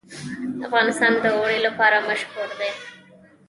افغانستان 0.65 1.13
د 1.23 1.25
اوړي 1.37 1.59
لپاره 1.67 1.97
مشهور 2.09 2.49
دی. 2.59 2.71